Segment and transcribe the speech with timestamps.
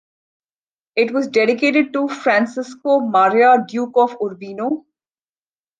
[0.95, 4.87] It was dedicated to Francesco Maria, Duke of Urbino.